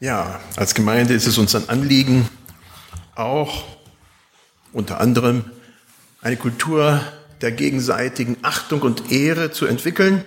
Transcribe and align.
Ja, 0.00 0.40
als 0.56 0.74
Gemeinde 0.74 1.14
ist 1.14 1.28
es 1.28 1.38
uns 1.38 1.54
ein 1.54 1.68
Anliegen, 1.68 2.28
auch 3.14 3.64
unter 4.72 5.00
anderem 5.00 5.44
eine 6.20 6.36
Kultur 6.36 7.00
der 7.40 7.52
gegenseitigen 7.52 8.36
Achtung 8.42 8.82
und 8.82 9.12
Ehre 9.12 9.52
zu 9.52 9.66
entwickeln. 9.66 10.24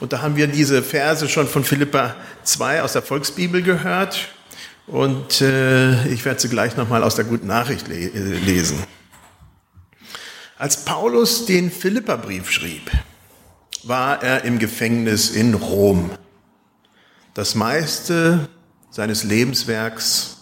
Und 0.00 0.12
da 0.12 0.20
haben 0.20 0.36
wir 0.36 0.48
diese 0.48 0.82
Verse 0.82 1.30
schon 1.30 1.48
von 1.48 1.64
Philippa 1.64 2.14
2 2.42 2.82
aus 2.82 2.92
der 2.92 3.00
Volksbibel 3.00 3.62
gehört. 3.62 4.28
Und 4.86 5.40
äh, 5.40 6.06
ich 6.08 6.26
werde 6.26 6.38
sie 6.38 6.50
gleich 6.50 6.76
nochmal 6.76 7.02
aus 7.02 7.14
der 7.16 7.24
Guten 7.24 7.46
Nachricht 7.46 7.88
le 7.88 8.08
lesen. 8.08 8.82
Als 10.58 10.84
Paulus 10.84 11.46
den 11.46 11.70
Philipperbrief 11.70 12.50
schrieb, 12.50 12.90
war 13.82 14.22
er 14.22 14.44
im 14.44 14.58
Gefängnis 14.58 15.30
in 15.30 15.54
Rom. 15.54 16.10
Das 17.32 17.54
meiste 17.54 18.48
seines 18.96 19.24
Lebenswerks 19.24 20.38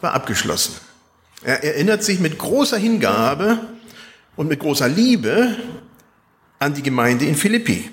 war 0.00 0.14
abgeschlossen. 0.14 0.74
Er 1.42 1.62
erinnert 1.62 2.02
sich 2.02 2.18
mit 2.18 2.38
großer 2.38 2.78
Hingabe 2.78 3.60
und 4.36 4.48
mit 4.48 4.60
großer 4.60 4.88
Liebe 4.88 5.54
an 6.58 6.72
die 6.72 6.82
Gemeinde 6.82 7.26
in 7.26 7.34
Philippi. 7.34 7.90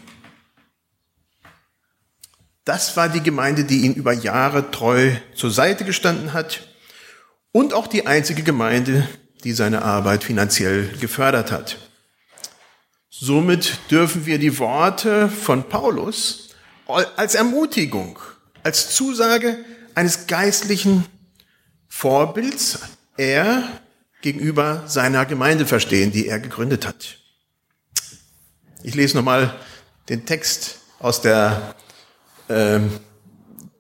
Das 2.63 2.95
war 2.95 3.09
die 3.09 3.21
Gemeinde, 3.21 3.65
die 3.65 3.81
ihn 3.81 3.95
über 3.95 4.13
Jahre 4.13 4.71
treu 4.71 5.11
zur 5.35 5.51
Seite 5.51 5.83
gestanden 5.83 6.31
hat 6.31 6.61
und 7.51 7.73
auch 7.73 7.87
die 7.87 8.07
einzige 8.07 8.43
Gemeinde, 8.43 9.09
die 9.43 9.51
seine 9.51 9.81
Arbeit 9.81 10.23
finanziell 10.23 10.87
gefördert 11.01 11.51
hat. 11.51 11.75
Somit 13.09 13.77
dürfen 13.91 14.25
wir 14.25 14.39
die 14.39 14.57
Worte 14.57 15.27
von 15.27 15.67
Paulus 15.67 16.55
als 16.87 17.35
Ermutigung, 17.35 18.19
als 18.63 18.93
Zusage 18.95 19.57
eines 19.95 20.27
geistlichen 20.27 21.05
Vorbilds, 21.87 22.79
er 23.17 23.67
gegenüber 24.21 24.83
seiner 24.87 25.25
Gemeinde 25.25 25.65
verstehen, 25.65 26.11
die 26.11 26.27
er 26.27 26.39
gegründet 26.39 26.85
hat. 26.85 27.19
Ich 28.83 28.95
lese 28.95 29.17
nochmal 29.17 29.53
den 30.07 30.25
Text 30.25 30.79
aus 30.99 31.21
der 31.21 31.75
äh, 32.47 32.79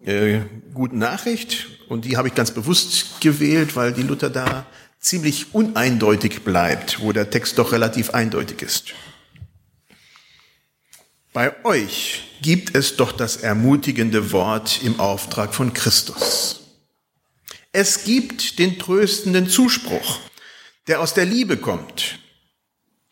äh, 0.05 0.41
guten 0.73 0.97
Nachricht 0.97 1.67
und 1.87 2.05
die 2.05 2.17
habe 2.17 2.27
ich 2.27 2.35
ganz 2.35 2.51
bewusst 2.51 3.21
gewählt, 3.21 3.75
weil 3.75 3.93
die 3.93 4.03
Luther 4.03 4.29
da 4.29 4.65
ziemlich 4.99 5.53
uneindeutig 5.53 6.43
bleibt, 6.43 7.01
wo 7.01 7.11
der 7.11 7.29
Text 7.29 7.57
doch 7.57 7.71
relativ 7.71 8.11
eindeutig 8.11 8.61
ist. 8.61 8.93
Bei 11.31 11.63
euch 11.63 12.28
gibt 12.41 12.75
es 12.75 12.95
doch 12.95 13.11
das 13.11 13.37
ermutigende 13.37 14.31
Wort 14.31 14.81
im 14.83 14.99
Auftrag 14.99 15.53
von 15.53 15.73
Christus. 15.73 16.61
Es 17.71 18.03
gibt 18.03 18.59
den 18.59 18.79
tröstenden 18.79 19.49
Zuspruch, 19.49 20.19
der 20.87 21.01
aus 21.01 21.13
der 21.13 21.25
Liebe 21.25 21.57
kommt. 21.57 22.19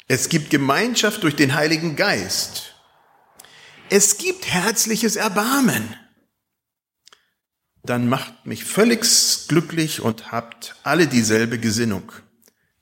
Es 0.08 0.30
gibt 0.30 0.50
Gemeinschaft 0.50 1.24
durch 1.24 1.36
den 1.36 1.54
Heiligen 1.54 1.96
Geist. 1.96 2.74
Es 3.90 4.18
gibt 4.18 4.48
herzliches 4.48 5.16
Erbarmen. 5.16 5.96
Dann 7.84 8.10
macht 8.10 8.46
mich 8.46 8.66
völlig 8.66 9.06
glücklich 9.48 10.02
und 10.02 10.32
habt 10.32 10.76
alle 10.84 11.08
dieselbe 11.08 11.60
Gesinnung, 11.60 12.12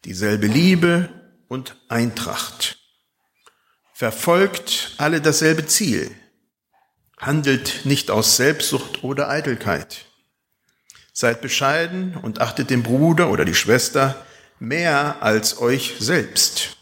dieselbe 0.04 0.48
Liebe 0.48 1.10
und 1.48 1.76
Eintracht. 1.90 2.80
Verfolgt 3.94 4.94
alle 4.98 5.22
dasselbe 5.22 5.68
Ziel. 5.68 6.10
Handelt 7.18 7.86
nicht 7.86 8.12
aus 8.12 8.36
Selbstsucht 8.36 9.04
oder 9.04 9.30
Eitelkeit 9.30 10.06
Seid 11.18 11.40
bescheiden 11.40 12.18
und 12.22 12.42
achtet 12.42 12.70
den 12.70 12.84
Bruder 12.84 13.30
oder 13.32 13.46
die 13.46 13.56
Schwester 13.56 14.26
mehr 14.60 15.16
als 15.22 15.62
euch 15.62 15.96
selbst. 15.98 16.76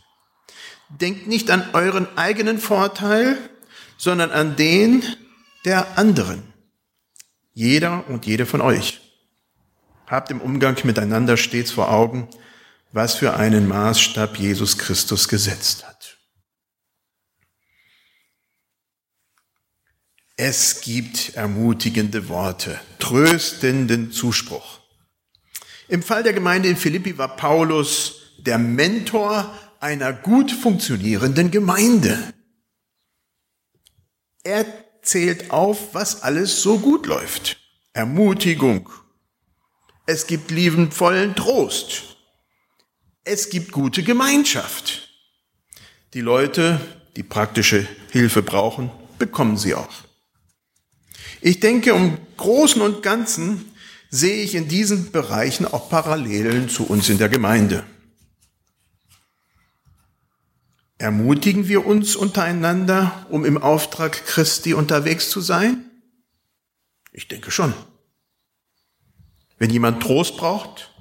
Denkt 0.90 1.28
nicht 1.28 1.52
an 1.52 1.64
euren 1.74 2.08
eigenen 2.18 2.58
Vorteil, 2.58 3.38
sondern 3.96 4.32
an 4.32 4.56
den 4.56 5.04
der 5.66 6.00
anderen. 6.00 6.42
Jeder 7.54 8.06
und 8.10 8.26
jede 8.26 8.48
von 8.48 8.62
euch. 8.62 9.02
Habt 10.08 10.32
im 10.32 10.42
Umgang 10.42 10.78
miteinander 10.84 11.38
stets 11.38 11.70
vor 11.70 11.92
Augen, 11.92 12.28
was 12.92 13.14
für 13.14 13.36
einen 13.36 13.68
Maßstab 13.68 14.38
Jesus 14.38 14.80
Christus 14.80 15.28
gesetzt 15.28 15.86
hat. 15.86 15.93
Es 20.36 20.82
gibt 20.82 21.36
ermutigende 21.36 22.28
Worte, 22.28 22.80
tröstenden 22.98 24.12
Zuspruch. 24.12 24.80
Im 25.88 26.02
Fall 26.02 26.24
der 26.24 26.34
Gemeinde 26.34 26.70
in 26.70 26.76
Philippi 26.76 27.20
war 27.20 27.36
Paulus 27.36 28.34
der 28.40 28.58
Mentor 28.58 29.54
einer 29.80 30.12
gut 30.12 30.52
funktionierenden 30.52 31.52
Gemeinde. 31.52 32.34
Er 34.44 34.66
zählt 35.04 35.52
auf, 35.52 35.94
was 35.94 36.24
alles 36.24 36.64
so 36.64 36.80
gut 36.80 37.06
läuft. 37.06 37.58
Ermutigung. 37.94 38.90
Es 40.08 40.26
gibt 40.26 40.50
liebenvollen 40.50 41.36
Trost. 41.36 42.18
Es 43.24 43.52
gibt 43.52 43.72
gute 43.72 44.02
Gemeinschaft. 44.02 45.10
Die 46.16 46.22
Leute, 46.22 46.82
die 47.16 47.24
praktische 47.24 47.88
Hilfe 48.10 48.42
brauchen, 48.42 48.90
bekommen 49.20 49.58
sie 49.58 49.76
auch. 49.76 50.04
Ich 51.46 51.60
denke, 51.60 51.90
im 51.90 52.18
Großen 52.38 52.82
und 52.82 53.04
Ganzen 53.04 53.70
sehe 54.10 54.42
ich 54.44 54.56
in 54.56 54.70
diesen 54.70 55.12
Bereichen 55.12 55.66
auch 55.66 55.90
Parallelen 55.90 56.70
zu 56.70 56.88
uns 56.88 57.10
in 57.10 57.18
der 57.18 57.28
Gemeinde. 57.28 57.84
Ermutigen 60.98 61.68
wir 61.68 61.86
uns 61.86 62.16
untereinander, 62.16 63.26
um 63.30 63.44
im 63.44 63.62
Auftrag 63.62 64.26
Christi 64.26 64.74
unterwegs 64.74 65.30
zu 65.30 65.42
sein? 65.42 65.92
Ich 67.12 67.28
denke 67.28 67.52
schon. 67.52 67.74
Wenn 69.58 69.70
jemand 69.70 70.02
Trost 70.02 70.38
braucht, 70.38 70.94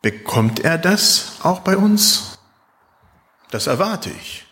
bekommt 0.00 0.60
er 0.60 0.78
das 0.78 1.32
auch 1.42 1.60
bei 1.60 1.76
uns? 1.76 2.38
Das 3.50 3.66
erwarte 3.66 4.08
ich. 4.08 4.46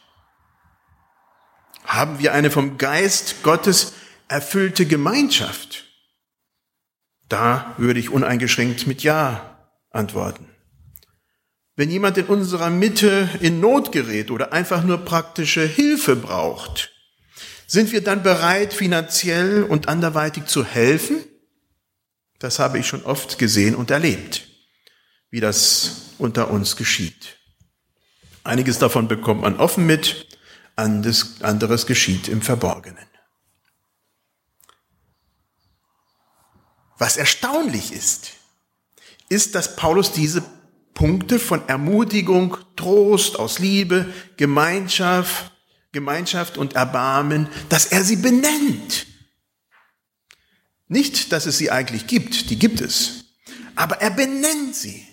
Haben 1.87 2.19
wir 2.19 2.35
eine 2.35 2.51
vom 2.51 2.77
Geist 2.77 3.43
Gottes 3.43 3.95
erfüllte 4.29 4.87
Gemeinschaft? 4.87 5.85
Da 7.29 7.75
würde 7.79 8.01
ich 8.01 8.11
uneingeschränkt 8.11 8.87
mit 8.87 9.03
Ja 9.03 9.59
antworten. 9.91 10.49
Wenn 11.75 11.91
jemand 11.91 12.17
in 12.17 12.27
unserer 12.27 12.71
Mitte 12.71 13.29
in 13.41 13.61
Not 13.61 13.93
gerät 13.93 14.31
oder 14.31 14.53
einfach 14.53 14.83
nur 14.83 14.99
praktische 14.99 15.67
Hilfe 15.67 16.17
braucht, 16.17 16.93
sind 17.67 17.93
wir 17.93 18.03
dann 18.03 18.23
bereit, 18.23 18.73
finanziell 18.73 19.65
und 19.65 19.89
anderweitig 19.89 20.47
zu 20.47 20.65
helfen? 20.65 21.25
Das 22.39 22.59
habe 22.59 22.79
ich 22.79 22.87
schon 22.87 23.05
oft 23.05 23.39
gesehen 23.39 23.75
und 23.75 23.91
erlebt, 23.91 24.47
wie 25.31 25.41
das 25.41 26.13
unter 26.19 26.51
uns 26.51 26.77
geschieht. 26.77 27.39
Einiges 28.45 28.79
davon 28.79 29.09
bekommt 29.09 29.43
man 29.43 29.57
offen 29.57 29.85
mit, 29.87 30.29
anderes 30.77 31.87
geschieht 31.87 32.29
im 32.29 32.43
Verborgenen. 32.43 33.07
Was 36.99 37.17
erstaunlich 37.17 37.93
ist, 37.93 38.33
ist, 39.29 39.55
dass 39.55 39.77
Paulus 39.77 40.13
diese 40.13 40.43
Punkte 40.95 41.39
von 41.39 41.69
Ermutigung, 41.69 42.57
Trost 42.75 43.39
aus 43.39 43.59
Liebe, 43.59 44.13
Gemeinschaft, 44.37 45.53
Gemeinschaft 45.93 46.57
und 46.57 46.75
Erbarmen, 46.75 47.49
dass 47.69 47.87
er 47.87 48.03
sie 48.03 48.17
benennt. 48.17 49.07
Nicht, 50.89 51.33
dass 51.33 51.47
es 51.47 51.59
sie 51.59 51.71
eigentlich 51.71 52.07
gibt, 52.07 52.51
die 52.51 52.59
gibt 52.59 52.81
es, 52.81 53.25
aber 53.75 54.01
er 54.01 54.11
benennt 54.11 54.75
sie. 54.75 55.07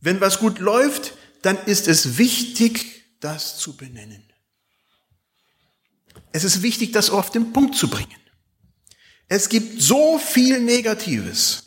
Wenn 0.00 0.20
was 0.20 0.38
gut 0.38 0.58
läuft, 0.58 1.14
dann 1.42 1.56
ist 1.66 1.88
es 1.88 2.16
wichtig, 2.16 3.04
das 3.20 3.58
zu 3.58 3.76
benennen. 3.76 4.24
Es 6.32 6.44
ist 6.44 6.62
wichtig, 6.62 6.92
das 6.92 7.10
auf 7.10 7.30
den 7.30 7.52
Punkt 7.52 7.76
zu 7.76 7.88
bringen. 7.88 8.21
Es 9.32 9.48
gibt 9.48 9.80
so 9.80 10.18
viel 10.18 10.60
Negatives. 10.60 11.64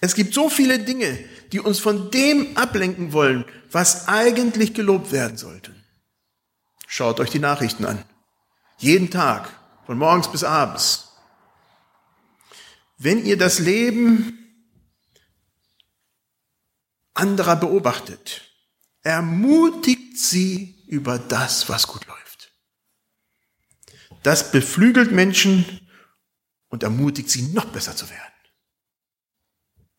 Es 0.00 0.14
gibt 0.14 0.32
so 0.32 0.48
viele 0.48 0.78
Dinge, 0.78 1.18
die 1.50 1.58
uns 1.58 1.80
von 1.80 2.12
dem 2.12 2.56
ablenken 2.56 3.12
wollen, 3.12 3.44
was 3.72 4.06
eigentlich 4.06 4.72
gelobt 4.72 5.10
werden 5.10 5.36
sollte. 5.36 5.74
Schaut 6.86 7.18
euch 7.18 7.30
die 7.30 7.40
Nachrichten 7.40 7.86
an. 7.86 8.04
Jeden 8.76 9.10
Tag, 9.10 9.50
von 9.84 9.98
morgens 9.98 10.30
bis 10.30 10.44
abends. 10.44 11.08
Wenn 12.98 13.26
ihr 13.26 13.36
das 13.36 13.58
Leben 13.58 14.38
anderer 17.14 17.56
beobachtet, 17.56 18.42
ermutigt 19.02 20.16
sie 20.16 20.84
über 20.86 21.18
das, 21.18 21.68
was 21.68 21.88
gut 21.88 22.06
läuft. 22.06 22.52
Das 24.22 24.52
beflügelt 24.52 25.10
Menschen 25.10 25.87
und 26.68 26.82
ermutigt 26.82 27.30
sie, 27.30 27.42
noch 27.42 27.66
besser 27.66 27.96
zu 27.96 28.08
werden. 28.10 28.32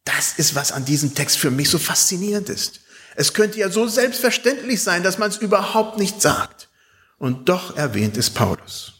Das 0.04 0.34
ist, 0.34 0.56
was 0.56 0.72
an 0.72 0.86
diesem 0.86 1.14
Text 1.14 1.38
für 1.38 1.52
mich 1.52 1.70
so 1.70 1.78
faszinierend 1.78 2.50
ist. 2.50 2.82
Es 3.16 3.34
könnte 3.34 3.60
ja 3.60 3.70
so 3.70 3.88
selbstverständlich 3.88 4.82
sein, 4.82 5.04
dass 5.04 5.18
man 5.18 5.30
es 5.30 5.38
überhaupt 5.38 5.98
nicht 5.98 6.22
sagt. 6.22 6.70
Und 7.18 7.50
doch 7.50 7.76
erwähnt 7.76 8.18
es 8.18 8.30
Paulus. 8.30 8.94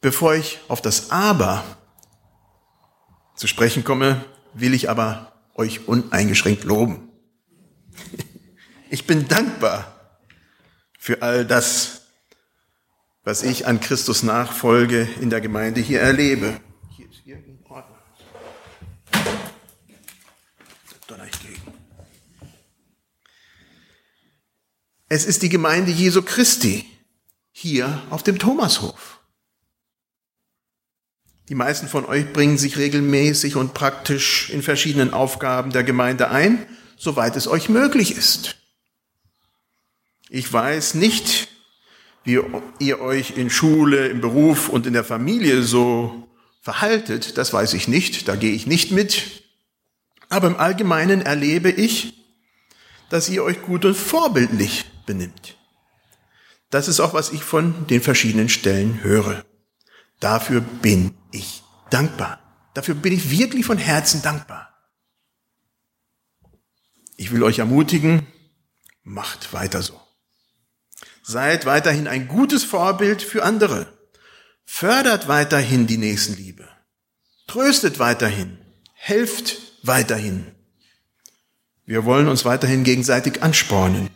Bevor 0.00 0.34
ich 0.34 0.58
auf 0.66 0.82
das 0.82 1.10
Aber 1.10 1.64
zu 3.36 3.46
sprechen 3.46 3.84
komme, 3.84 4.24
will 4.52 4.74
ich 4.74 4.90
aber 4.90 5.32
euch 5.54 5.86
uneingeschränkt 5.88 6.64
loben. 6.64 7.08
Ich 8.90 9.06
bin 9.06 9.26
dankbar 9.26 10.01
für 11.02 11.20
all 11.20 11.44
das, 11.44 12.02
was 13.24 13.42
ich 13.42 13.66
an 13.66 13.80
Christus 13.80 14.22
Nachfolge 14.22 15.08
in 15.20 15.30
der 15.30 15.40
Gemeinde 15.40 15.80
hier 15.80 16.00
erlebe. 16.00 16.60
Hier 16.90 17.06
ist. 17.10 17.22
Es 25.08 25.24
ist 25.24 25.42
die 25.42 25.48
Gemeinde 25.48 25.90
Jesu 25.90 26.22
Christi 26.22 26.86
hier 27.50 28.00
auf 28.10 28.22
dem 28.22 28.38
Thomashof. 28.38 29.20
Die 31.48 31.56
meisten 31.56 31.88
von 31.88 32.06
euch 32.06 32.32
bringen 32.32 32.58
sich 32.58 32.76
regelmäßig 32.76 33.56
und 33.56 33.74
praktisch 33.74 34.50
in 34.50 34.62
verschiedenen 34.62 35.12
Aufgaben 35.12 35.72
der 35.72 35.82
Gemeinde 35.82 36.30
ein, 36.30 36.64
soweit 36.96 37.34
es 37.34 37.48
euch 37.48 37.68
möglich 37.68 38.16
ist. 38.16 38.61
Ich 40.34 40.50
weiß 40.50 40.94
nicht, 40.94 41.48
wie 42.24 42.40
ihr 42.78 43.00
euch 43.02 43.36
in 43.36 43.50
Schule, 43.50 44.08
im 44.08 44.22
Beruf 44.22 44.70
und 44.70 44.86
in 44.86 44.94
der 44.94 45.04
Familie 45.04 45.62
so 45.62 46.26
verhaltet, 46.62 47.36
das 47.36 47.52
weiß 47.52 47.74
ich 47.74 47.86
nicht, 47.86 48.28
da 48.28 48.36
gehe 48.36 48.54
ich 48.54 48.66
nicht 48.66 48.92
mit. 48.92 49.42
Aber 50.30 50.46
im 50.46 50.56
Allgemeinen 50.56 51.20
erlebe 51.20 51.70
ich, 51.70 52.14
dass 53.10 53.28
ihr 53.28 53.44
euch 53.44 53.60
gut 53.60 53.84
und 53.84 53.94
vorbildlich 53.94 54.86
benimmt. 55.04 55.58
Das 56.70 56.88
ist 56.88 57.00
auch, 57.00 57.12
was 57.12 57.30
ich 57.30 57.44
von 57.44 57.86
den 57.88 58.00
verschiedenen 58.00 58.48
Stellen 58.48 59.02
höre. 59.02 59.44
Dafür 60.18 60.62
bin 60.62 61.14
ich 61.30 61.62
dankbar. 61.90 62.40
Dafür 62.72 62.94
bin 62.94 63.12
ich 63.12 63.28
wirklich 63.28 63.66
von 63.66 63.76
Herzen 63.76 64.22
dankbar. 64.22 64.82
Ich 67.18 67.32
will 67.32 67.42
euch 67.42 67.58
ermutigen, 67.58 68.26
macht 69.02 69.52
weiter 69.52 69.82
so. 69.82 70.01
Seid 71.22 71.66
weiterhin 71.66 72.08
ein 72.08 72.26
gutes 72.28 72.64
Vorbild 72.64 73.22
für 73.22 73.44
andere. 73.44 73.86
Fördert 74.64 75.28
weiterhin 75.28 75.86
die 75.86 75.98
Nächstenliebe. 75.98 76.68
Tröstet 77.46 77.98
weiterhin. 77.98 78.58
Helft 78.94 79.58
weiterhin. 79.82 80.52
Wir 81.84 82.04
wollen 82.04 82.28
uns 82.28 82.44
weiterhin 82.44 82.84
gegenseitig 82.84 83.42
anspornen, 83.42 84.08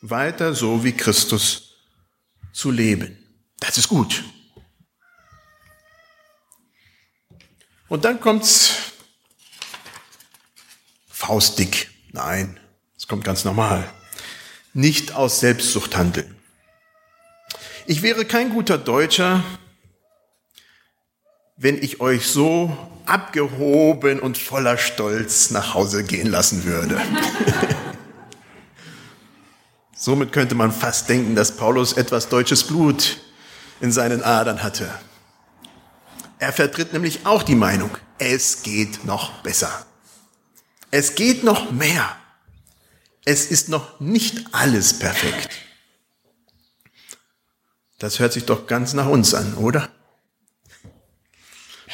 weiter 0.00 0.54
so 0.54 0.84
wie 0.84 0.92
Christus 0.92 1.76
zu 2.52 2.70
leben. 2.70 3.18
Das 3.60 3.78
ist 3.78 3.88
gut. 3.88 4.24
Und 7.88 8.04
dann 8.04 8.20
kommt's 8.20 8.74
faustdick. 11.08 11.90
Nein, 12.12 12.60
es 12.96 13.08
kommt 13.08 13.24
ganz 13.24 13.44
normal. 13.44 13.90
Nicht 14.74 15.12
aus 15.12 15.40
Selbstsucht 15.40 15.96
handeln. 15.96 16.36
Ich 17.86 18.02
wäre 18.02 18.24
kein 18.24 18.50
guter 18.50 18.78
Deutscher, 18.78 19.44
wenn 21.58 21.76
ich 21.76 22.00
euch 22.00 22.26
so 22.26 22.74
abgehoben 23.04 24.20
und 24.20 24.38
voller 24.38 24.78
Stolz 24.78 25.50
nach 25.50 25.74
Hause 25.74 26.02
gehen 26.02 26.28
lassen 26.28 26.64
würde. 26.64 26.98
Somit 29.94 30.32
könnte 30.32 30.54
man 30.54 30.72
fast 30.72 31.10
denken, 31.10 31.34
dass 31.34 31.56
Paulus 31.56 31.92
etwas 31.92 32.30
deutsches 32.30 32.64
Blut 32.64 33.18
in 33.80 33.92
seinen 33.92 34.22
Adern 34.22 34.62
hatte. 34.62 34.90
Er 36.38 36.54
vertritt 36.54 36.94
nämlich 36.94 37.26
auch 37.26 37.42
die 37.42 37.54
Meinung, 37.54 37.90
es 38.18 38.62
geht 38.62 39.04
noch 39.04 39.42
besser. 39.42 39.84
Es 40.90 41.14
geht 41.14 41.44
noch 41.44 41.70
mehr. 41.70 42.16
Es 43.26 43.50
ist 43.50 43.68
noch 43.68 44.00
nicht 44.00 44.46
alles 44.52 44.98
perfekt. 44.98 45.50
Das 48.04 48.18
hört 48.18 48.34
sich 48.34 48.44
doch 48.44 48.66
ganz 48.66 48.92
nach 48.92 49.06
uns 49.06 49.32
an, 49.32 49.54
oder? 49.54 49.88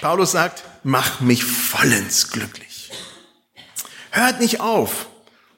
Paulus 0.01 0.33
sagt, 0.33 0.65
mach 0.83 1.21
mich 1.21 1.45
vollends 1.45 2.33
glücklich. 2.33 2.91
Hört 4.11 4.41
nicht 4.41 4.61
auf, 4.61 5.07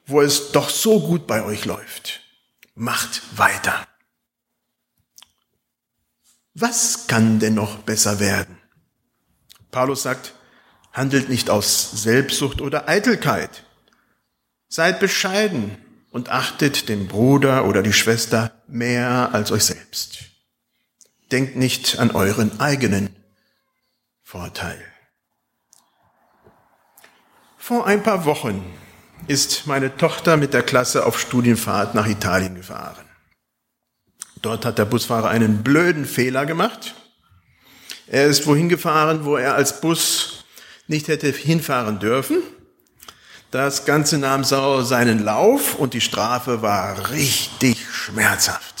wo 0.05 0.21
es 0.21 0.51
doch 0.51 0.69
so 0.69 0.99
gut 0.99 1.25
bei 1.25 1.43
euch 1.43 1.65
läuft. 1.65 2.21
Macht 2.75 3.23
weiter. 3.35 3.87
Was 6.53 7.07
kann 7.07 7.39
denn 7.39 7.55
noch 7.55 7.77
besser 7.79 8.19
werden? 8.19 8.59
Paulus 9.71 10.03
sagt, 10.03 10.35
handelt 10.91 11.29
nicht 11.29 11.49
aus 11.49 12.03
Selbstsucht 12.03 12.61
oder 12.61 12.87
Eitelkeit. 12.87 13.63
Seid 14.69 14.99
bescheiden 14.99 15.75
und 16.11 16.29
achtet 16.29 16.89
den 16.89 17.07
Bruder 17.07 17.65
oder 17.65 17.81
die 17.81 17.91
Schwester 17.91 18.51
mehr 18.67 19.33
als 19.33 19.51
euch 19.51 19.63
selbst. 19.63 20.32
Denkt 21.33 21.57
nicht 21.57 21.99
an 21.99 22.11
euren 22.11 22.61
eigenen 22.61 23.13
Vorteil. 24.23 24.81
Vor 27.57 27.85
ein 27.85 28.03
paar 28.03 28.23
Wochen 28.23 28.63
ist 29.27 29.67
meine 29.67 29.97
Tochter 29.97 30.37
mit 30.37 30.53
der 30.53 30.63
Klasse 30.63 31.05
auf 31.05 31.19
Studienfahrt 31.19 31.93
nach 31.93 32.07
Italien 32.07 32.55
gefahren. 32.55 33.05
Dort 34.41 34.65
hat 34.65 34.77
der 34.77 34.85
Busfahrer 34.85 35.27
einen 35.27 35.63
blöden 35.63 36.05
Fehler 36.05 36.45
gemacht 36.45 36.95
er 38.07 38.27
ist 38.27 38.45
wohin 38.47 38.69
gefahren, 38.69 39.25
wo 39.25 39.37
er 39.37 39.55
als 39.55 39.79
Bus 39.81 40.45
nicht 40.87 41.07
hätte 41.07 41.31
hinfahren 41.31 41.99
dürfen. 41.99 42.37
Das 43.51 43.85
Ganze 43.85 44.17
nahm 44.17 44.43
sau 44.43 44.81
seinen 44.81 45.23
Lauf 45.23 45.75
und 45.75 45.93
die 45.93 46.01
Strafe 46.01 46.61
war 46.61 47.11
richtig 47.11 47.77
schmerzhaft. 47.91 48.72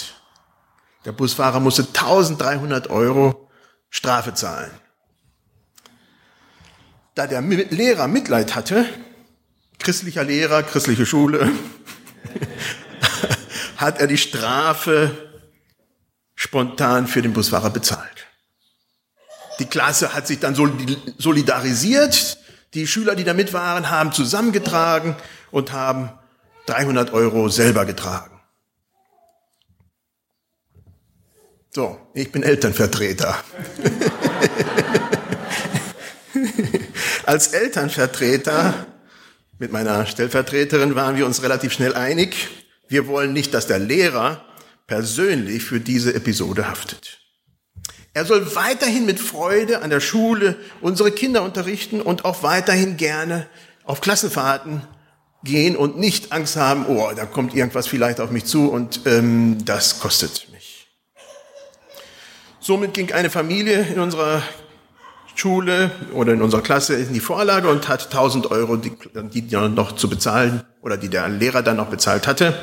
Der 1.05 1.11
Busfahrer 1.11 1.59
musste 1.59 1.83
1300 1.83 2.89
Euro 2.89 3.49
Strafe 3.89 4.33
zahlen. 4.33 4.71
Da 7.15 7.27
der 7.27 7.41
Lehrer 7.41 8.07
Mitleid 8.07 8.55
hatte, 8.55 8.85
christlicher 9.79 10.23
Lehrer, 10.23 10.63
christliche 10.63 11.05
Schule, 11.05 11.51
hat 13.77 13.99
er 13.99 14.07
die 14.07 14.17
Strafe 14.17 15.11
spontan 16.35 17.07
für 17.07 17.21
den 17.21 17.33
Busfahrer 17.33 17.69
bezahlt. 17.69 18.27
Die 19.59 19.65
Klasse 19.65 20.13
hat 20.13 20.25
sich 20.25 20.39
dann 20.39 20.55
solidarisiert. 20.55 22.37
Die 22.73 22.87
Schüler, 22.87 23.15
die 23.15 23.23
da 23.23 23.33
mit 23.33 23.53
waren, 23.53 23.91
haben 23.91 24.11
zusammengetragen 24.11 25.15
und 25.51 25.71
haben 25.71 26.11
300 26.65 27.13
Euro 27.13 27.49
selber 27.49 27.85
getragen. 27.85 28.32
So, 31.75 31.97
ich 32.13 32.31
bin 32.31 32.43
Elternvertreter. 32.43 33.35
Als 37.25 37.47
Elternvertreter 37.47 38.85
mit 39.57 39.71
meiner 39.71 40.05
Stellvertreterin 40.05 40.93
waren 40.93 41.17
wir 41.17 41.25
uns 41.25 41.41
relativ 41.41 41.73
schnell 41.73 41.95
einig. 41.95 42.35
Wir 42.89 43.07
wollen 43.07 43.33
nicht, 43.33 43.55
dass 43.55 43.65
der 43.65 43.79
Lehrer 43.79 44.45
persönlich 44.85 45.63
für 45.63 45.79
diese 45.79 46.13
Episode 46.13 46.69
haftet. 46.69 47.17
Er 48.13 48.25
soll 48.25 48.55
weiterhin 48.55 49.07
mit 49.07 49.19
Freude 49.19 49.81
an 49.81 49.89
der 49.89 49.99
Schule 49.99 50.55
unsere 50.79 51.11
Kinder 51.11 51.41
unterrichten 51.41 52.01
und 52.01 52.23
auch 52.23 52.43
weiterhin 52.43 52.97
gerne 52.97 53.47
auf 53.83 53.99
Klassenfahrten 53.99 54.83
gehen 55.43 55.75
und 55.75 55.97
nicht 55.97 56.33
Angst 56.33 56.55
haben, 56.55 56.85
oh, 56.85 57.11
da 57.15 57.25
kommt 57.25 57.55
irgendwas 57.55 57.87
vielleicht 57.87 58.19
auf 58.19 58.29
mich 58.29 58.45
zu 58.45 58.71
und 58.71 59.01
ähm, 59.07 59.65
das 59.65 59.99
kostet. 59.99 60.52
Somit 62.63 62.93
ging 62.93 63.11
eine 63.11 63.29
Familie 63.29 63.81
in 63.81 63.99
unserer 63.99 64.41
Schule 65.35 65.91
oder 66.13 66.31
in 66.31 66.41
unserer 66.41 66.61
Klasse 66.61 66.95
in 66.95 67.11
die 67.11 67.19
Vorlage 67.19 67.67
und 67.67 67.89
hat 67.89 68.05
1000 68.05 68.51
Euro, 68.51 68.77
die, 68.77 68.93
die 69.41 69.57
noch 69.57 69.97
zu 69.97 70.09
bezahlen 70.09 70.63
oder 70.81 70.95
die 70.95 71.09
der 71.09 71.27
Lehrer 71.27 71.61
dann 71.61 71.75
noch 71.75 71.89
bezahlt 71.89 72.25
hatte, 72.25 72.57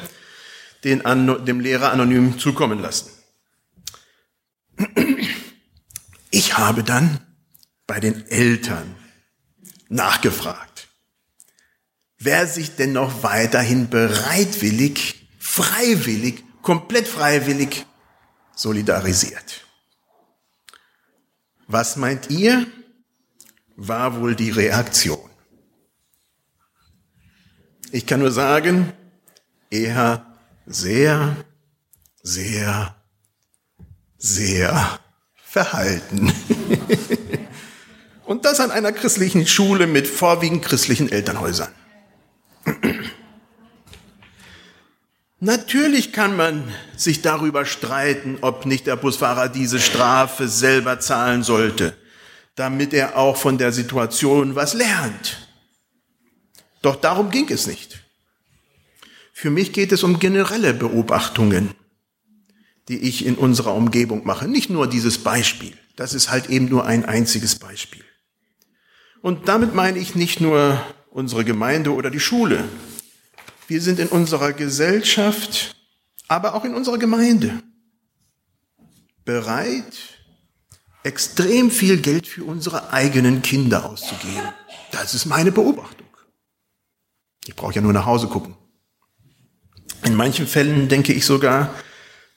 den, 0.85 1.03
dem 1.45 1.61
Lehrer 1.61 1.93
anonym 1.93 2.39
zukommen 2.39 2.81
lassen. 2.81 3.11
Ich 6.31 6.57
habe 6.57 6.83
dann 6.83 7.21
bei 7.87 8.01
den 8.01 8.27
Eltern 8.29 8.95
nachgefragt, 9.91 10.89
wer 12.19 12.47
sich 12.47 12.75
denn 12.75 12.95
noch 12.95 13.23
weiterhin 13.23 13.91
bereitwillig, 13.91 15.29
freiwillig, 15.39 16.43
komplett 16.63 17.07
freiwillig 17.07 17.85
solidarisiert. 18.57 19.67
Was 21.73 21.95
meint 21.95 22.31
ihr, 22.31 22.67
war 23.77 24.21
wohl 24.21 24.35
die 24.35 24.51
Reaktion? 24.51 25.31
Ich 27.93 28.07
kann 28.07 28.19
nur 28.19 28.33
sagen, 28.33 28.93
eher 29.71 30.37
sehr, 30.67 31.37
sehr, 32.25 32.97
sehr 34.19 34.99
verhalten. 35.37 36.33
Und 38.25 38.45
das 38.47 38.59
an 38.59 38.73
einer 38.73 38.91
christlichen 38.91 39.47
Schule 39.47 39.87
mit 39.87 40.09
vorwiegend 40.09 40.65
christlichen 40.65 41.13
Elternhäusern. 41.13 41.73
Natürlich 45.43 46.13
kann 46.13 46.37
man 46.37 46.71
sich 46.97 47.23
darüber 47.23 47.65
streiten, 47.65 48.39
ob 48.43 48.67
nicht 48.67 48.87
der 48.87 48.97
Busfahrer 48.97 49.49
diese 49.49 49.81
Strafe 49.81 50.49
selber 50.49 51.01
zahlen 51.01 51.43
sollte, 51.43 51.97
damit 52.57 52.93
er 52.93 53.17
auch 53.17 53.39
von 53.39 53.57
der 53.57 53.73
Situation 53.73 54.55
was 54.55 54.75
lernt. 54.75 55.49
Doch 56.83 56.97
darum 56.97 57.31
ging 57.31 57.51
es 57.51 57.67
nicht. 57.67 58.01
Für 59.33 59.49
mich 59.49 59.73
geht 59.73 59.93
es 59.93 60.03
um 60.03 60.19
generelle 60.19 60.75
Beobachtungen, 60.75 61.71
die 62.89 62.99
ich 62.99 63.25
in 63.25 63.37
unserer 63.37 63.75
Umgebung 63.75 64.27
mache. 64.27 64.47
Nicht 64.47 64.69
nur 64.69 64.87
dieses 64.87 65.17
Beispiel. 65.17 65.73
Das 65.97 66.13
ist 66.13 66.31
halt 66.31 66.51
eben 66.51 66.67
nur 66.67 66.85
ein 66.85 67.07
einziges 67.07 67.55
Beispiel. 67.55 68.05
Und 69.23 69.49
damit 69.49 69.75
meine 69.75 69.99
ich 69.99 70.15
nicht 70.15 70.43
nur 70.43 70.83
unsere 71.11 71.47
Gemeinde 71.47 71.95
oder 71.95 72.11
die 72.11 72.21
Schule. 72.21 72.65
Wir 73.71 73.81
sind 73.81 74.01
in 74.01 74.09
unserer 74.09 74.53
Gesellschaft, 74.53 75.77
aber 76.27 76.55
auch 76.55 76.65
in 76.65 76.75
unserer 76.75 76.99
Gemeinde 76.99 77.63
bereit, 79.25 79.97
extrem 81.05 81.71
viel 81.71 82.01
Geld 82.01 82.27
für 82.27 82.43
unsere 82.43 82.93
eigenen 82.93 83.43
Kinder 83.43 83.89
auszugeben. 83.89 84.43
Das 84.91 85.15
ist 85.15 85.25
meine 85.27 85.53
Beobachtung. 85.53 86.09
Ich 87.47 87.55
brauche 87.55 87.75
ja 87.75 87.81
nur 87.81 87.93
nach 87.93 88.07
Hause 88.07 88.27
gucken. 88.27 88.57
In 90.03 90.17
manchen 90.17 90.49
Fällen 90.49 90.89
denke 90.89 91.13
ich 91.13 91.25
sogar, 91.25 91.73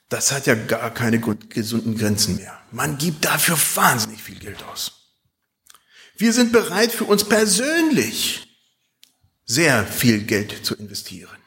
das 0.08 0.30
hat 0.30 0.46
ja 0.46 0.54
gar 0.54 0.94
keine 0.94 1.18
gesunden 1.18 1.98
Grenzen 1.98 2.36
mehr. 2.36 2.56
Man 2.70 2.96
gibt 2.96 3.24
dafür 3.24 3.58
wahnsinnig 3.74 4.22
viel 4.22 4.38
Geld 4.38 4.62
aus. 4.62 5.16
Wir 6.16 6.32
sind 6.32 6.52
bereit, 6.52 6.92
für 6.92 7.06
uns 7.06 7.24
persönlich 7.24 8.53
sehr 9.44 9.86
viel 9.86 10.24
Geld 10.24 10.64
zu 10.64 10.74
investieren. 10.74 11.38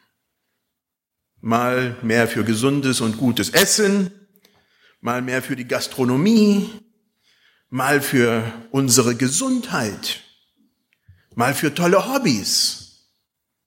Mal 1.40 1.98
mehr 2.02 2.28
für 2.28 2.44
gesundes 2.44 3.02
und 3.02 3.18
gutes 3.18 3.50
Essen, 3.50 4.12
mal 5.02 5.22
mehr 5.22 5.42
für 5.42 5.56
die 5.56 5.68
Gastronomie, 5.68 6.70
mal 7.70 8.02
für 8.02 8.52
unsere 8.72 9.16
Gesundheit, 9.16 10.22
mal 11.36 11.54
für 11.54 11.74
tolle 11.74 12.08
Hobbys, 12.08 13.08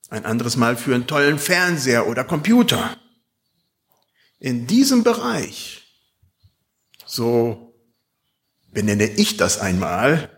ein 0.08 0.25
anderes 0.25 0.56
Mal 0.56 0.76
für 0.76 0.94
einen 0.94 1.06
tollen 1.06 1.38
Fernseher 1.38 2.06
oder 2.06 2.25
Computer. 2.25 2.96
In 4.38 4.66
diesem 4.66 5.04
Bereich, 5.04 5.82
so 7.06 7.75
benenne 8.72 9.06
ich 9.06 9.37
das 9.37 9.58
einmal, 9.58 10.30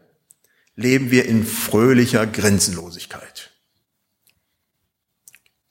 leben 0.75 1.11
wir 1.11 1.27
in 1.27 1.47
fröhlicher 1.47 2.27
Grenzenlosigkeit. 2.27 3.52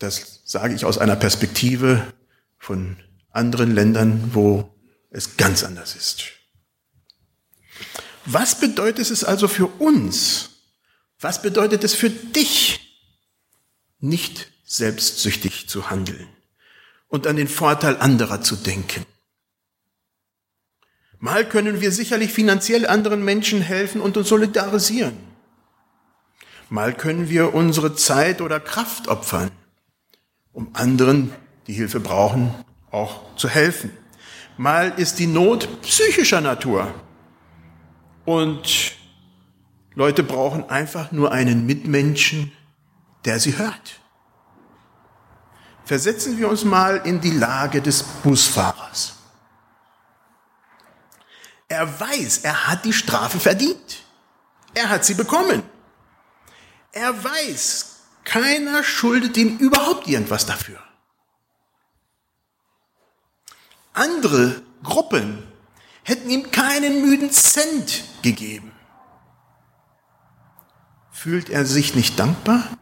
Das 0.01 0.41
sage 0.45 0.73
ich 0.73 0.85
aus 0.85 0.97
einer 0.97 1.15
Perspektive 1.15 2.13
von 2.57 2.97
anderen 3.29 3.73
Ländern, 3.73 4.31
wo 4.33 4.73
es 5.09 5.37
ganz 5.37 5.63
anders 5.63 5.95
ist. 5.95 6.25
Was 8.25 8.59
bedeutet 8.59 9.09
es 9.09 9.23
also 9.23 9.47
für 9.47 9.67
uns? 9.67 10.49
Was 11.19 11.41
bedeutet 11.41 11.83
es 11.83 11.93
für 11.93 12.09
dich? 12.09 12.91
nicht 14.01 14.51
selbstsüchtig 14.65 15.69
zu 15.69 15.89
handeln 15.89 16.27
und 17.07 17.27
an 17.27 17.35
den 17.35 17.47
Vorteil 17.47 17.97
anderer 17.97 18.41
zu 18.41 18.55
denken. 18.55 19.05
Mal 21.19 21.47
können 21.47 21.81
wir 21.81 21.91
sicherlich 21.91 22.33
finanziell 22.33 22.87
anderen 22.87 23.23
Menschen 23.23 23.61
helfen 23.61 24.01
und 24.01 24.17
uns 24.17 24.27
solidarisieren. 24.27 25.15
Mal 26.69 26.95
können 26.95 27.29
wir 27.29 27.53
unsere 27.53 27.95
Zeit 27.95 28.41
oder 28.41 28.59
Kraft 28.59 29.07
opfern, 29.07 29.51
um 30.53 30.69
anderen, 30.73 31.33
die 31.67 31.73
Hilfe 31.73 31.99
brauchen, 31.99 32.53
auch 32.91 33.35
zu 33.35 33.49
helfen. 33.49 33.91
Mal 34.57 34.89
ist 34.97 35.19
die 35.19 35.27
Not 35.27 35.81
psychischer 35.81 36.41
Natur 36.41 36.93
und 38.25 38.93
Leute 39.93 40.23
brauchen 40.23 40.69
einfach 40.69 41.11
nur 41.11 41.31
einen 41.31 41.65
Mitmenschen, 41.65 42.51
der 43.25 43.39
sie 43.39 43.57
hört. 43.57 43.99
Versetzen 45.85 46.37
wir 46.37 46.47
uns 46.47 46.63
mal 46.63 46.97
in 47.05 47.19
die 47.19 47.31
Lage 47.31 47.81
des 47.81 48.03
Busfahrers. 48.03 49.15
Er 51.67 51.99
weiß, 51.99 52.39
er 52.39 52.67
hat 52.67 52.85
die 52.85 52.93
Strafe 52.93 53.39
verdient. 53.39 54.03
Er 54.73 54.89
hat 54.89 55.05
sie 55.05 55.13
bekommen. 55.13 55.63
Er 56.91 57.23
weiß, 57.23 57.90
keiner 58.23 58.83
schuldet 58.83 59.37
ihm 59.37 59.57
überhaupt 59.57 60.07
irgendwas 60.07 60.45
dafür. 60.45 60.81
Andere 63.93 64.61
Gruppen 64.83 65.47
hätten 66.03 66.29
ihm 66.29 66.51
keinen 66.51 67.01
müden 67.01 67.31
Cent 67.31 68.03
gegeben. 68.21 68.71
Fühlt 71.11 71.49
er 71.49 71.65
sich 71.65 71.93
nicht 71.93 72.17
dankbar? 72.17 72.77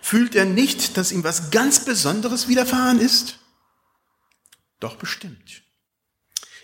Fühlt 0.00 0.34
er 0.34 0.44
nicht, 0.44 0.96
dass 0.96 1.12
ihm 1.12 1.24
was 1.24 1.50
ganz 1.50 1.84
Besonderes 1.84 2.48
widerfahren 2.48 2.98
ist? 2.98 3.38
Doch 4.80 4.96
bestimmt. 4.96 5.62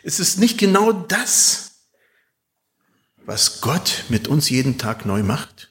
Ist 0.03 0.21
es 0.21 0.37
nicht 0.37 0.59
genau 0.59 0.93
das, 0.93 1.87
was 3.19 3.61
Gott 3.61 4.05
mit 4.09 4.29
uns 4.29 4.51
jeden 4.51 4.79
Tag 4.79 5.07
neu 5.07 5.23
macht? 5.23 5.70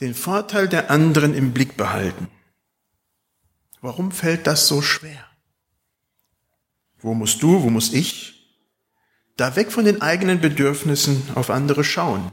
Den 0.00 0.14
Vorteil 0.14 0.68
der 0.68 0.90
anderen 0.90 1.34
im 1.34 1.52
Blick 1.52 1.76
behalten. 1.76 2.28
Warum 3.80 4.12
fällt 4.12 4.46
das 4.46 4.66
so 4.66 4.82
schwer? 4.82 5.24
Wo 6.98 7.14
musst 7.14 7.42
du, 7.42 7.62
wo 7.62 7.70
muss 7.70 7.92
ich? 7.92 8.58
Da 9.36 9.56
weg 9.56 9.72
von 9.72 9.84
den 9.84 10.02
eigenen 10.02 10.40
Bedürfnissen 10.40 11.22
auf 11.34 11.50
andere 11.50 11.82
schauen. 11.84 12.30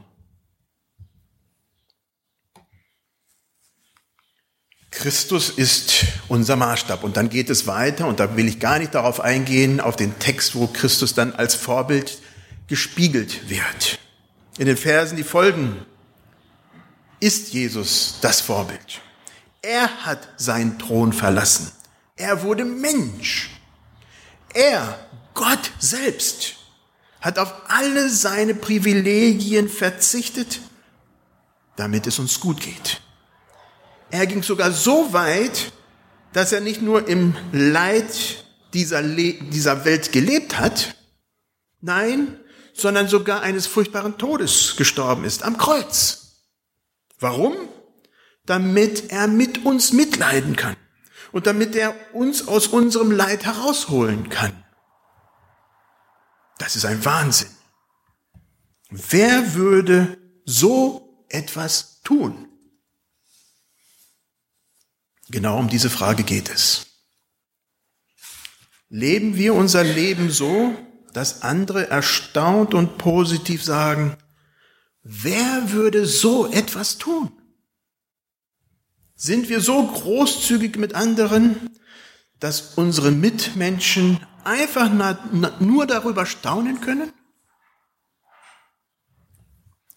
Christus 4.91 5.50
ist 5.50 6.05
unser 6.27 6.55
Maßstab. 6.55 7.03
Und 7.03 7.17
dann 7.17 7.29
geht 7.29 7.50
es 7.50 7.67
weiter, 7.67 8.07
und 8.07 8.19
da 8.19 8.36
will 8.36 8.47
ich 8.47 8.59
gar 8.59 8.79
nicht 8.79 8.95
darauf 8.95 9.21
eingehen, 9.21 9.79
auf 9.79 9.95
den 9.95 10.17
Text, 10.19 10.55
wo 10.55 10.67
Christus 10.67 11.13
dann 11.13 11.33
als 11.33 11.53
Vorbild 11.53 12.17
gespiegelt 12.67 13.50
wird. 13.50 14.00
In 14.57 14.65
den 14.65 14.75
Versen, 14.75 15.15
die 15.15 15.24
folgen, 15.24 15.86
ist 17.19 17.53
Jesus 17.53 18.15
das 18.21 18.41
Vorbild. 18.41 19.01
Er 19.62 20.05
hat 20.05 20.27
seinen 20.38 20.77
Thron 20.79 21.13
verlassen. 21.13 21.71
Er 22.15 22.43
wurde 22.43 22.65
Mensch. 22.65 23.50
Er, 24.53 24.97
Gott 25.33 25.71
selbst, 25.79 26.55
hat 27.21 27.39
auf 27.39 27.53
alle 27.67 28.09
seine 28.09 28.55
Privilegien 28.55 29.69
verzichtet, 29.69 30.59
damit 31.75 32.07
es 32.07 32.19
uns 32.19 32.39
gut 32.39 32.62
geht. 32.62 33.01
Er 34.09 34.25
ging 34.25 34.41
sogar 34.41 34.71
so 34.71 35.12
weit, 35.13 35.71
dass 36.33 36.53
er 36.53 36.62
nicht 36.62 36.81
nur 36.81 37.07
im 37.07 37.36
Leid 37.51 38.45
dieser, 38.74 39.01
Le 39.01 39.33
dieser 39.33 39.86
Welt 39.86 40.12
gelebt 40.12 40.59
hat, 40.59 40.95
nein, 41.81 42.39
sondern 42.74 43.07
sogar 43.07 43.41
eines 43.41 43.67
furchtbaren 43.67 44.17
Todes 44.17 44.75
gestorben 44.77 45.24
ist, 45.24 45.43
am 45.43 45.57
Kreuz. 45.57 46.26
Warum? 47.19 47.55
Damit 48.45 49.12
er 49.12 49.27
mit 49.27 49.65
uns 49.65 49.91
mitleiden 49.91 50.55
kann 50.55 50.77
und 51.31 51.47
damit 51.47 51.75
er 51.75 51.95
uns 52.13 52.47
aus 52.47 52.67
unserem 52.67 53.12
Leid 53.12 53.45
herausholen 53.45 54.29
kann. 54.29 54.63
Das 56.57 56.75
ist 56.75 56.86
ein 56.86 57.03
Wahnsinn. 57.05 57.50
Wer 58.89 59.53
würde 59.53 60.17
so 60.45 61.25
etwas 61.29 62.01
tun? 62.03 62.47
Genau 65.29 65.59
um 65.59 65.67
diese 65.67 65.89
Frage 65.89 66.24
geht 66.24 66.50
es. 66.50 66.88
Leben 68.89 69.36
wir 69.36 69.53
unser 69.53 69.83
Leben 69.83 70.31
so, 70.31 70.74
dass 71.13 71.41
andere 71.41 71.89
erstaunt 71.89 72.74
und 72.74 72.97
positiv 72.97 73.63
sagen, 73.63 74.15
wer 75.08 75.72
würde 75.72 76.06
so 76.06 76.52
etwas 76.52 76.98
tun? 76.98 77.32
Sind 79.16 79.50
wir 79.50 79.62
so 79.62 79.88
großzügig 79.88 80.78
mit 80.78 80.94
anderen, 80.94 81.72
dass 82.40 82.74
unsere 82.76 83.12
Mitmenschen 83.12 84.20
einfach 84.44 84.92
nur 85.60 85.88
darüber 85.88 86.26
staunen 86.26 86.82
können? 86.82 87.12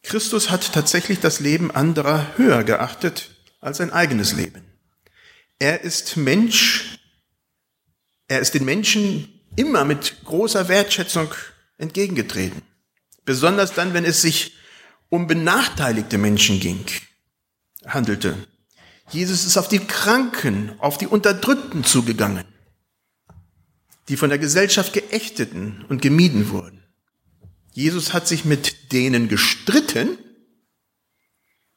Christus 0.02 0.50
hat 0.50 0.72
tatsächlich 0.72 1.20
das 1.20 1.40
Leben 1.40 1.70
anderer 1.70 2.38
höher 2.38 2.64
geachtet 2.64 3.30
als 3.60 3.78
sein 3.78 3.92
eigenes 3.92 4.32
Leben. 4.32 4.64
Er 5.58 5.82
ist 5.82 6.16
Mensch, 6.16 6.98
er 8.26 8.40
ist 8.40 8.54
den 8.54 8.64
Menschen 8.64 9.40
immer 9.56 9.84
mit 9.84 10.24
großer 10.24 10.68
Wertschätzung 10.68 11.34
entgegengetreten. 11.76 12.62
Besonders 13.24 13.74
dann, 13.74 13.92
wenn 13.92 14.06
es 14.06 14.22
sich 14.22 14.54
um 15.10 15.26
benachteiligte 15.26 16.16
Menschen 16.16 16.60
ging, 16.60 16.84
handelte. 17.84 18.46
Jesus 19.10 19.44
ist 19.44 19.58
auf 19.58 19.68
die 19.68 19.80
Kranken, 19.80 20.72
auf 20.78 20.96
die 20.96 21.08
Unterdrückten 21.08 21.84
zugegangen, 21.84 22.44
die 24.08 24.16
von 24.16 24.30
der 24.30 24.38
Gesellschaft 24.38 24.92
geächteten 24.92 25.84
und 25.88 26.00
gemieden 26.00 26.50
wurden. 26.50 26.82
Jesus 27.72 28.12
hat 28.12 28.26
sich 28.26 28.44
mit 28.44 28.92
denen 28.92 29.28
gestritten, 29.28 30.16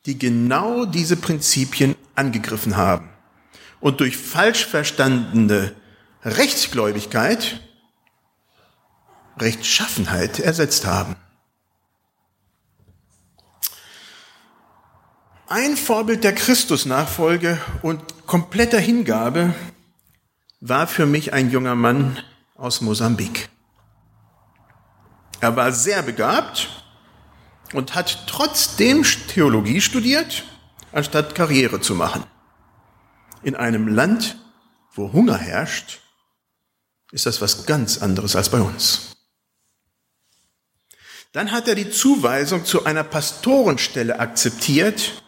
die 0.05 0.17
genau 0.17 0.85
diese 0.85 1.17
Prinzipien 1.17 1.95
angegriffen 2.15 2.77
haben 2.77 3.09
und 3.79 3.99
durch 3.99 4.15
falsch 4.15 4.65
verstandene 4.65 5.75
Rechtsgläubigkeit 6.23 7.59
Rechtschaffenheit 9.39 10.39
ersetzt 10.39 10.85
haben. 10.85 11.15
Ein 15.47 15.75
Vorbild 15.75 16.23
der 16.23 16.33
Christusnachfolge 16.33 17.59
und 17.81 18.25
kompletter 18.25 18.79
Hingabe 18.79 19.53
war 20.61 20.87
für 20.87 21.05
mich 21.05 21.33
ein 21.33 21.51
junger 21.51 21.75
Mann 21.75 22.17
aus 22.55 22.79
Mosambik. 22.79 23.49
Er 25.41 25.57
war 25.57 25.73
sehr 25.73 26.01
begabt 26.01 26.69
und 27.73 27.93
hat 27.93 28.25
trotzdem 28.27 29.03
Theologie 29.03 29.81
studiert, 29.81 30.45
anstatt 30.93 31.35
Karriere 31.35 31.81
zu 31.81 31.93
machen. 31.93 32.23
In 33.41 33.57
einem 33.57 33.89
Land, 33.89 34.37
wo 34.93 35.11
Hunger 35.11 35.37
herrscht, 35.37 35.99
ist 37.11 37.25
das 37.25 37.41
was 37.41 37.65
ganz 37.65 37.97
anderes 37.97 38.37
als 38.37 38.47
bei 38.47 38.61
uns. 38.61 39.17
Dann 41.33 41.51
hat 41.51 41.67
er 41.67 41.75
die 41.75 41.89
Zuweisung 41.89 42.63
zu 42.63 42.85
einer 42.85 43.03
Pastorenstelle 43.03 44.19
akzeptiert, 44.19 45.22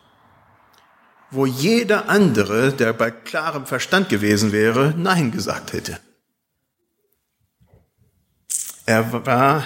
wo 1.31 1.45
jeder 1.45 2.09
andere, 2.09 2.73
der 2.73 2.93
bei 2.93 3.11
klarem 3.11 3.65
Verstand 3.65 4.09
gewesen 4.09 4.51
wäre, 4.51 4.93
Nein 4.97 5.31
gesagt 5.31 5.73
hätte. 5.73 5.99
Er 8.85 9.25
war, 9.25 9.63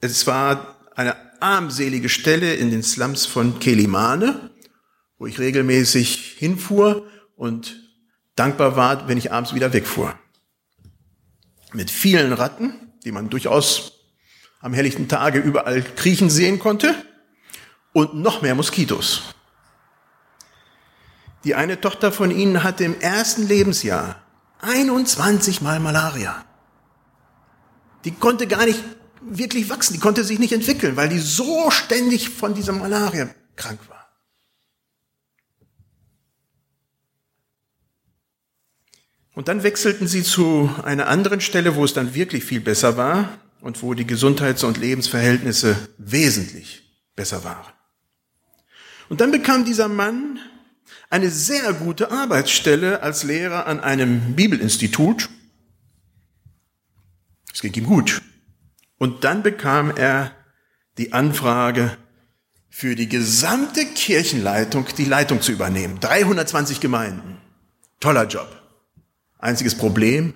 es 0.00 0.26
war 0.26 0.76
eine 0.96 1.14
armselige 1.40 2.08
Stelle 2.08 2.54
in 2.54 2.70
den 2.70 2.82
Slums 2.82 3.26
von 3.26 3.60
Kelimane, 3.60 4.50
wo 5.18 5.26
ich 5.26 5.38
regelmäßig 5.38 6.36
hinfuhr 6.38 7.06
und 7.36 7.76
dankbar 8.34 8.76
war, 8.76 9.08
wenn 9.08 9.18
ich 9.18 9.32
abends 9.32 9.54
wieder 9.54 9.72
wegfuhr. 9.72 10.18
Mit 11.72 11.90
vielen 11.90 12.32
Ratten, 12.32 12.92
die 13.04 13.12
man 13.12 13.30
durchaus 13.30 13.92
am 14.60 14.74
helllichten 14.74 15.08
Tage 15.08 15.38
überall 15.38 15.82
kriechen 15.82 16.30
sehen 16.30 16.58
konnte, 16.58 16.94
und 17.92 18.14
noch 18.14 18.42
mehr 18.42 18.54
Moskitos. 18.54 19.34
Die 21.44 21.54
eine 21.54 21.80
Tochter 21.80 22.12
von 22.12 22.30
ihnen 22.30 22.64
hatte 22.64 22.84
im 22.84 23.00
ersten 23.00 23.46
Lebensjahr 23.46 24.22
21 24.60 25.60
Mal 25.60 25.80
Malaria. 25.80 26.44
Die 28.04 28.12
konnte 28.12 28.46
gar 28.46 28.64
nicht 28.64 28.82
wirklich 29.20 29.70
wachsen, 29.70 29.94
die 29.94 30.00
konnte 30.00 30.24
sich 30.24 30.38
nicht 30.38 30.52
entwickeln, 30.52 30.96
weil 30.96 31.08
die 31.08 31.18
so 31.18 31.70
ständig 31.70 32.30
von 32.30 32.54
dieser 32.54 32.72
Malaria 32.72 33.28
krank 33.56 33.80
war. 33.88 33.98
Und 39.34 39.46
dann 39.46 39.62
wechselten 39.62 40.08
sie 40.08 40.24
zu 40.24 40.68
einer 40.82 41.06
anderen 41.06 41.40
Stelle, 41.40 41.76
wo 41.76 41.84
es 41.84 41.92
dann 41.92 42.14
wirklich 42.14 42.44
viel 42.44 42.60
besser 42.60 42.96
war 42.96 43.38
und 43.60 43.82
wo 43.82 43.94
die 43.94 44.06
Gesundheits- 44.06 44.64
und 44.64 44.78
Lebensverhältnisse 44.78 45.76
wesentlich 45.96 46.82
besser 47.14 47.44
waren. 47.44 47.72
Und 49.08 49.20
dann 49.20 49.30
bekam 49.30 49.64
dieser 49.64 49.86
Mann 49.86 50.40
eine 51.10 51.30
sehr 51.30 51.72
gute 51.72 52.10
Arbeitsstelle 52.10 53.02
als 53.02 53.24
Lehrer 53.24 53.66
an 53.66 53.80
einem 53.80 54.34
Bibelinstitut. 54.34 55.28
Es 57.52 57.60
ging 57.60 57.72
ihm 57.74 57.86
gut. 57.86 58.22
Und 58.98 59.24
dann 59.24 59.42
bekam 59.42 59.90
er 59.94 60.32
die 60.98 61.12
Anfrage, 61.12 61.96
für 62.70 62.94
die 62.94 63.08
gesamte 63.08 63.86
Kirchenleitung 63.86 64.86
die 64.96 65.04
Leitung 65.04 65.40
zu 65.40 65.52
übernehmen. 65.52 65.98
320 66.00 66.80
Gemeinden. 66.80 67.38
Toller 67.98 68.26
Job. 68.26 68.48
Einziges 69.38 69.74
Problem, 69.76 70.34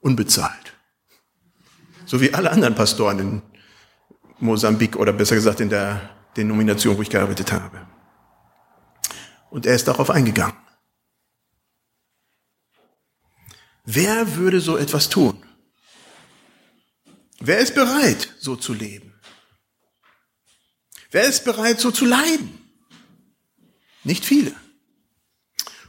unbezahlt. 0.00 0.76
So 2.06 2.20
wie 2.20 2.34
alle 2.34 2.50
anderen 2.50 2.74
Pastoren 2.74 3.18
in 3.18 3.42
Mosambik 4.38 4.96
oder 4.96 5.12
besser 5.12 5.34
gesagt 5.34 5.60
in 5.60 5.68
der 5.68 6.10
Denomination, 6.36 6.96
wo 6.96 7.02
ich 7.02 7.10
gearbeitet 7.10 7.52
habe. 7.52 7.86
Und 9.50 9.66
er 9.66 9.74
ist 9.74 9.88
darauf 9.88 10.10
eingegangen. 10.10 10.56
Wer 13.84 14.36
würde 14.36 14.60
so 14.60 14.76
etwas 14.76 15.08
tun? 15.08 15.44
Wer 17.40 17.58
ist 17.58 17.74
bereit, 17.74 18.34
so 18.38 18.54
zu 18.54 18.72
leben? 18.72 19.18
Wer 21.10 21.24
ist 21.24 21.44
bereit, 21.44 21.80
so 21.80 21.90
zu 21.90 22.04
leiden? 22.04 22.58
Nicht 24.04 24.24
viele. 24.24 24.54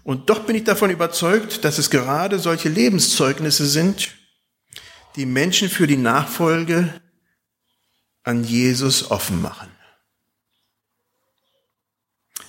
Und 0.04 0.30
doch 0.30 0.45
bin 0.45 0.56
ich 0.56 0.63
davon 0.63 0.89
überzeugt, 0.89 1.63
dass 1.63 1.78
es 1.78 1.89
gerade 1.89 2.39
solche 2.39 2.69
Lebenszeugnisse 2.69 3.67
sind, 3.67 4.15
die 5.15 5.26
Menschen 5.26 5.69
für 5.69 5.86
die 5.86 5.97
Nachfolge 5.97 7.02
an 8.24 8.43
Jesus 8.43 9.12
offen 9.12 9.41
machen. 9.41 9.69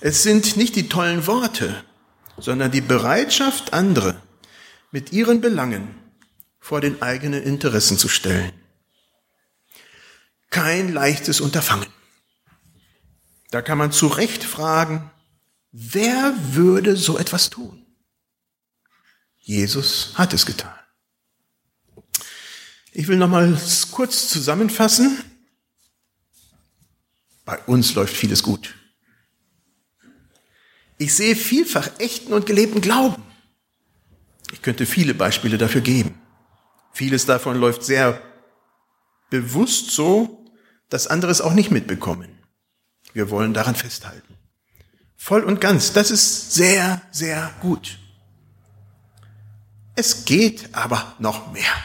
Es 0.05 0.21
sind 0.21 0.57
nicht 0.57 0.75
die 0.75 0.89
tollen 0.89 1.27
Worte, 1.27 1.81
sondern 2.37 2.71
die 2.71 2.81
Bereitschaft, 2.81 3.71
andere 3.71 4.21
mit 4.91 5.13
ihren 5.13 5.39
Belangen 5.39 5.95
vor 6.59 6.81
den 6.81 7.01
eigenen 7.01 7.41
Interessen 7.41 7.97
zu 7.97 8.09
stellen. 8.09 8.51
Kein 10.49 10.91
leichtes 10.91 11.39
Unterfangen. 11.39 11.87
Da 13.49 13.61
kann 13.61 13.77
man 13.77 13.93
zu 13.93 14.07
Recht 14.07 14.43
fragen, 14.43 15.09
wer 15.71 16.35
würde 16.51 16.97
so 16.97 17.17
etwas 17.17 17.49
tun? 17.49 17.85
Jesus 19.39 20.15
hat 20.15 20.33
es 20.33 20.45
getan. 20.45 20.75
Ich 22.91 23.07
will 23.07 23.15
noch 23.15 23.29
mal 23.29 23.57
kurz 23.91 24.27
zusammenfassen. 24.27 25.23
Bei 27.45 27.57
uns 27.59 27.93
läuft 27.93 28.17
vieles 28.17 28.43
gut. 28.43 28.75
Ich 31.03 31.15
sehe 31.15 31.35
vielfach 31.35 31.89
echten 31.97 32.31
und 32.31 32.45
gelebten 32.45 32.79
Glauben. 32.79 33.21
Ich 34.53 34.61
könnte 34.61 34.85
viele 34.85 35.13
Beispiele 35.13 35.57
dafür 35.57 35.81
geben. 35.81 36.17
Vieles 36.93 37.25
davon 37.25 37.57
läuft 37.57 37.83
sehr 37.83 38.21
bewusst 39.29 39.91
so, 39.91 40.45
dass 40.87 41.07
andere 41.07 41.29
es 41.29 41.41
auch 41.41 41.51
nicht 41.51 41.71
mitbekommen. 41.71 42.29
Wir 43.11 43.29
wollen 43.29 43.53
daran 43.53 43.75
festhalten. 43.75 44.37
Voll 45.17 45.43
und 45.43 45.59
ganz. 45.59 45.91
Das 45.91 46.09
ist 46.09 46.53
sehr, 46.53 47.01
sehr 47.11 47.53
gut. 47.59 47.99
Es 49.95 50.23
geht 50.23 50.69
aber 50.71 51.17
noch 51.19 51.51
mehr. 51.51 51.75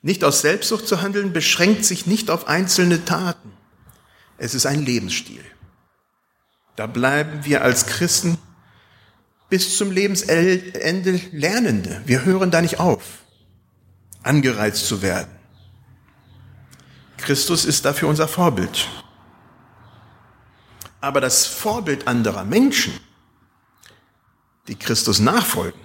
Nicht 0.00 0.22
aus 0.22 0.42
Selbstsucht 0.42 0.86
zu 0.86 1.02
handeln 1.02 1.32
beschränkt 1.32 1.84
sich 1.84 2.06
nicht 2.06 2.30
auf 2.30 2.46
einzelne 2.46 3.04
Taten. 3.04 3.50
Es 4.38 4.54
ist 4.54 4.66
ein 4.66 4.86
Lebensstil. 4.86 5.44
Da 6.76 6.86
bleiben 6.86 7.44
wir 7.44 7.62
als 7.62 7.86
Christen 7.86 8.38
bis 9.48 9.76
zum 9.76 9.90
Lebensende 9.90 11.20
Lernende. 11.32 12.02
Wir 12.06 12.24
hören 12.24 12.50
da 12.50 12.62
nicht 12.62 12.80
auf, 12.80 13.02
angereizt 14.22 14.86
zu 14.86 15.02
werden. 15.02 15.30
Christus 17.18 17.64
ist 17.64 17.84
dafür 17.84 18.08
unser 18.08 18.28
Vorbild. 18.28 18.88
Aber 21.00 21.20
das 21.20 21.46
Vorbild 21.46 22.08
anderer 22.08 22.44
Menschen, 22.44 22.98
die 24.68 24.76
Christus 24.76 25.18
nachfolgen, 25.18 25.80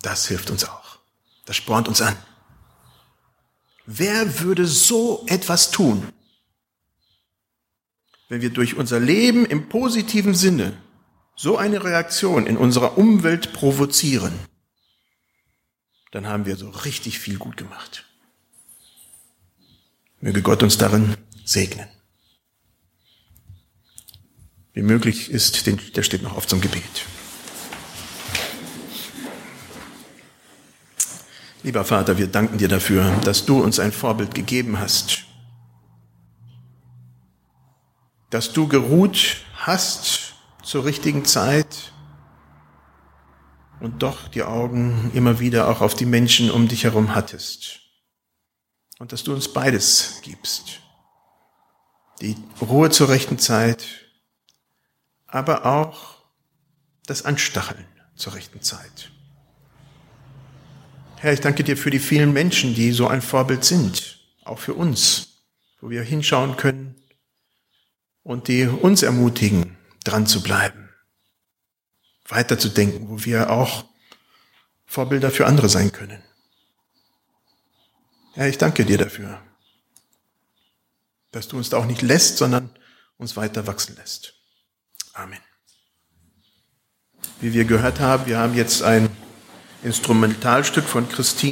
das 0.00 0.26
hilft 0.26 0.50
uns 0.50 0.64
auch. 0.64 0.98
Das 1.44 1.56
spornt 1.56 1.86
uns 1.86 2.00
an. 2.00 2.16
Wer 3.86 4.40
würde 4.40 4.66
so 4.66 5.24
etwas 5.28 5.70
tun? 5.70 6.12
Wenn 8.32 8.40
wir 8.40 8.48
durch 8.48 8.76
unser 8.76 8.98
Leben 8.98 9.44
im 9.44 9.68
positiven 9.68 10.34
Sinne 10.34 10.72
so 11.36 11.58
eine 11.58 11.84
Reaktion 11.84 12.46
in 12.46 12.56
unserer 12.56 12.96
Umwelt 12.96 13.52
provozieren. 13.52 14.32
dann 16.12 16.26
haben 16.26 16.46
wir 16.46 16.56
so 16.56 16.70
richtig 16.70 17.18
viel 17.18 17.36
gut 17.36 17.58
gemacht. 17.58 18.06
Möge 20.22 20.40
Gott 20.40 20.62
uns 20.62 20.78
darin 20.78 21.14
segnen. 21.44 21.86
Wie 24.72 24.80
möglich 24.80 25.30
ist, 25.30 25.66
der 25.66 26.02
steht 26.02 26.22
noch 26.22 26.34
auf 26.34 26.46
zum 26.46 26.62
Gebet. 26.62 27.04
Lieber 31.62 31.84
Vater, 31.84 32.16
wir 32.16 32.28
danken 32.28 32.56
dir 32.56 32.68
dafür, 32.68 33.14
dass 33.24 33.44
du 33.44 33.62
uns 33.62 33.78
ein 33.78 33.92
Vorbild 33.92 34.34
gegeben 34.34 34.78
hast, 34.78 35.26
dass 38.32 38.54
du 38.54 38.66
geruht 38.66 39.44
hast 39.56 40.32
zur 40.62 40.86
richtigen 40.86 41.26
Zeit 41.26 41.92
und 43.78 44.02
doch 44.02 44.26
die 44.28 44.42
Augen 44.42 45.10
immer 45.12 45.38
wieder 45.38 45.68
auch 45.68 45.82
auf 45.82 45.94
die 45.94 46.06
Menschen 46.06 46.50
um 46.50 46.66
dich 46.66 46.84
herum 46.84 47.14
hattest. 47.14 47.80
Und 48.98 49.12
dass 49.12 49.22
du 49.22 49.34
uns 49.34 49.52
beides 49.52 50.20
gibst. 50.22 50.80
Die 52.22 52.36
Ruhe 52.62 52.88
zur 52.88 53.10
rechten 53.10 53.38
Zeit, 53.38 53.84
aber 55.26 55.66
auch 55.66 56.22
das 57.04 57.26
Anstacheln 57.26 57.84
zur 58.16 58.34
rechten 58.34 58.62
Zeit. 58.62 59.10
Herr, 61.16 61.34
ich 61.34 61.40
danke 61.40 61.64
dir 61.64 61.76
für 61.76 61.90
die 61.90 61.98
vielen 61.98 62.32
Menschen, 62.32 62.74
die 62.74 62.92
so 62.92 63.08
ein 63.08 63.20
Vorbild 63.20 63.62
sind, 63.62 64.20
auch 64.44 64.58
für 64.58 64.72
uns, 64.72 65.42
wo 65.82 65.90
wir 65.90 66.02
hinschauen 66.02 66.56
können 66.56 67.01
und 68.22 68.48
die 68.48 68.66
uns 68.66 69.02
ermutigen, 69.02 69.76
dran 70.04 70.26
zu 70.26 70.42
bleiben, 70.42 70.90
weiterzudenken, 72.28 73.08
wo 73.08 73.24
wir 73.24 73.50
auch 73.50 73.84
Vorbilder 74.86 75.30
für 75.30 75.46
andere 75.46 75.68
sein 75.68 75.92
können. 75.92 76.22
Herr, 78.34 78.48
ich 78.48 78.58
danke 78.58 78.84
dir 78.84 78.98
dafür, 78.98 79.42
dass 81.30 81.48
du 81.48 81.56
uns 81.56 81.70
da 81.70 81.78
auch 81.78 81.86
nicht 81.86 82.02
lässt, 82.02 82.38
sondern 82.38 82.70
uns 83.16 83.36
weiter 83.36 83.66
wachsen 83.66 83.96
lässt. 83.96 84.34
Amen. 85.12 85.40
Wie 87.40 87.52
wir 87.52 87.64
gehört 87.64 88.00
haben, 88.00 88.26
wir 88.26 88.38
haben 88.38 88.54
jetzt 88.54 88.82
ein 88.82 89.08
Instrumentalstück 89.82 90.84
von 90.84 91.08
Christine. 91.08 91.40